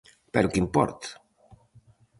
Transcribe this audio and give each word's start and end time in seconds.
Pero 0.33 0.51
que 0.51 0.61
importa? 0.65 1.09